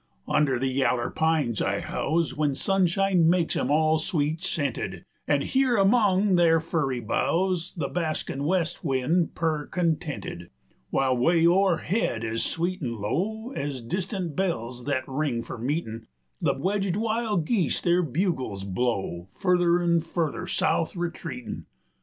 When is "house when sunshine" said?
1.79-3.29